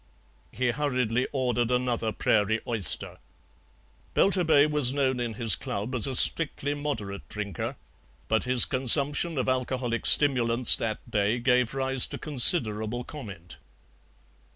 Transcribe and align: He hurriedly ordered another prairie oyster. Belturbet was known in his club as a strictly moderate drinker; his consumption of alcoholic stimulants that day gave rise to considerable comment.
He 0.51 0.71
hurriedly 0.71 1.27
ordered 1.31 1.69
another 1.69 2.11
prairie 2.11 2.59
oyster. 2.67 3.19
Belturbet 4.15 4.71
was 4.71 4.91
known 4.91 5.19
in 5.19 5.35
his 5.35 5.55
club 5.55 5.93
as 5.93 6.07
a 6.07 6.15
strictly 6.15 6.73
moderate 6.73 7.29
drinker; 7.29 7.75
his 8.43 8.65
consumption 8.65 9.37
of 9.37 9.47
alcoholic 9.47 10.07
stimulants 10.07 10.75
that 10.77 11.11
day 11.11 11.37
gave 11.37 11.75
rise 11.75 12.07
to 12.07 12.17
considerable 12.17 13.03
comment. 13.03 13.57